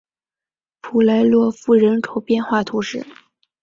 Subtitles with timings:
[0.81, 3.05] 普莱洛夫人口变化图示